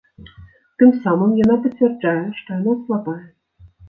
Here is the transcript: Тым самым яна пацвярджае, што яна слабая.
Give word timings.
Тым 0.81 0.89
самым 1.03 1.35
яна 1.39 1.57
пацвярджае, 1.65 2.23
што 2.39 2.47
яна 2.57 2.73
слабая. 2.81 3.19